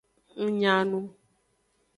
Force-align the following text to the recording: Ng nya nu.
Ng 0.41 0.49
nya 0.59 0.75
nu. 0.89 0.99